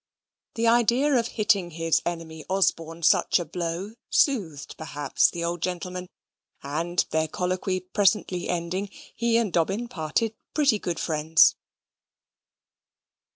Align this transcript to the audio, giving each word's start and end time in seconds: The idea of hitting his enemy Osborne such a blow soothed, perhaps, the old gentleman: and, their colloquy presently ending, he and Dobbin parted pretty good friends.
The 0.55 0.65
idea 0.67 1.13
of 1.13 1.27
hitting 1.27 1.69
his 1.69 2.01
enemy 2.07 2.43
Osborne 2.49 3.03
such 3.03 3.37
a 3.39 3.45
blow 3.45 3.93
soothed, 4.09 4.75
perhaps, 4.75 5.29
the 5.29 5.43
old 5.43 5.61
gentleman: 5.61 6.09
and, 6.63 7.05
their 7.11 7.27
colloquy 7.27 7.81
presently 7.81 8.49
ending, 8.49 8.89
he 9.13 9.37
and 9.37 9.53
Dobbin 9.53 9.87
parted 9.89 10.33
pretty 10.55 10.79
good 10.79 10.99
friends. 10.99 11.55